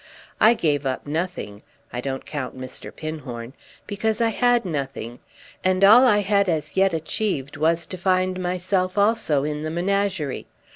[0.39, 1.61] I gave up nothing
[1.93, 2.91] (I don't count Mr.
[2.91, 3.53] Pinhorn)
[3.85, 5.19] because I had nothing,
[5.63, 10.47] and all I had as yet achieved was to find myself also in the menagerie.